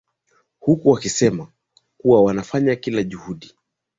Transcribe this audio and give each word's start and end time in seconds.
huku 0.59 0.89
wakisema 0.89 1.47
kuwa 1.97 2.23
wanafanya 2.23 2.75
kila 2.75 3.03
juhudi 3.03 3.55